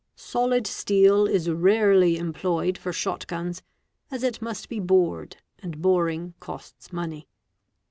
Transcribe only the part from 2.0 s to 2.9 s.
employed